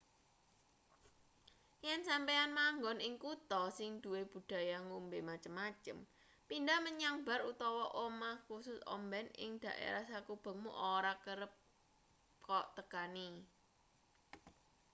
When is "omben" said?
8.95-9.27